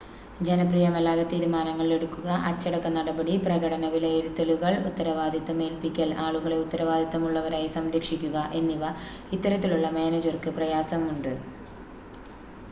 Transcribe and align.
ജനപ്രിയമല്ലാത്ത 0.39 1.23
തീരുമാനങ്ങൾ 1.31 1.87
എടുക്കുക 1.95 2.29
അച്ചടക്ക 2.47 2.89
നടപടി 2.95 3.33
പ്രകടന 3.43 3.89
വിലയിരുത്തലുകൾ 3.91 4.73
ഉത്തരവാദിത്തം 4.89 5.61
ഏൽപ്പിക്കൽ 5.67 6.09
ആളുകളെ 6.25 6.57
ഉത്തരവാദിത്തമുള്ളവരായി 6.63 7.69
സംരക്ഷിക്കുക 7.77 8.39
എന്നിവ 8.55 8.93
ഇത്തരത്തിലുള്ള 9.33 9.89
മാനേജർക്ക് 9.97 10.51
പ്രയാസമുണ്ട് 10.57 11.33